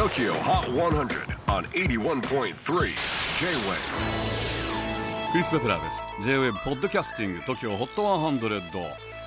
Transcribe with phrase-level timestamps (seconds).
[0.00, 2.52] TOKYO HOT 100 on 81.3 J-WAVE
[5.30, 6.06] クリス・ベプラーです。
[6.22, 8.82] J-WAVE ポッドキャスティング TOKYO HOT 100、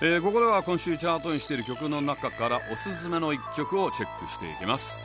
[0.00, 5.02] えー、ここでは今週チャートにしている曲の中からおすすめの一曲をチェックしていきます。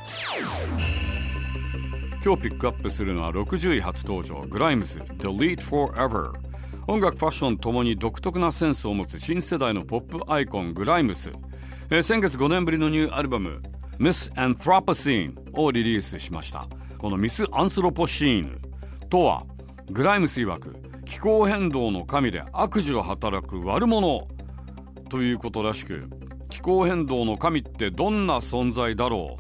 [2.24, 6.32] 今日ピックアップするのは60位初登場グライムズ Delete Forever
[6.88, 11.30] 音楽ファッションともに独特なセンスを持つ新世代のポップアイコングライムス、
[11.90, 13.62] えー、先月5年ぶりのニューアルバム
[14.00, 16.68] Miss Anthropocene をリリースしました。
[16.98, 18.58] このミス・アンスロポシーヌ
[19.10, 19.46] とは
[19.92, 24.28] グライムス曰く気候変動の神で悪事を働く悪者
[25.10, 26.10] ということらしく
[26.50, 29.38] 気候変動の神ってどんな存在だろ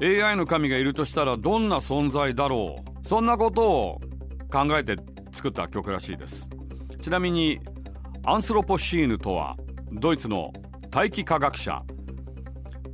[0.00, 3.08] う？AI の神がいるとしたらどんな存在だろう？
[3.08, 4.00] そんなことを
[4.50, 4.96] 考えて
[5.32, 6.50] 作った曲らしいです。
[7.00, 7.60] ちなみに
[8.24, 9.56] アンスロポシーヌとは
[9.92, 10.52] ドイツの
[10.90, 11.82] 大気科学者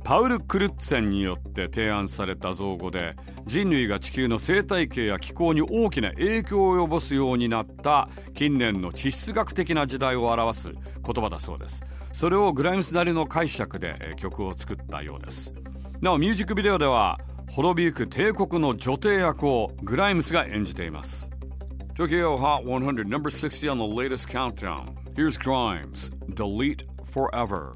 [0.09, 3.15] パウル・クルッツェンによって提案された造語で
[3.45, 11.85] 人類が地球の生態系や気候に大きな影響を及ぼすようになった近年の地質学的な時代を表す言葉だそうです。
[12.11, 15.53] それをグライムスなりの解釈で曲を作ったようです。
[16.01, 17.19] なおミュージックビデオでは
[17.51, 21.29] 滅びゆく帝国の女帝役をグライムスが演じています。
[21.93, 24.87] Tokyo Hot 100 number 60 on the latest countdown.
[25.15, 27.75] Here's Grimes Delete Forever.